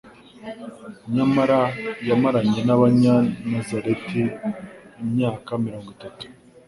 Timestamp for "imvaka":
5.03-5.51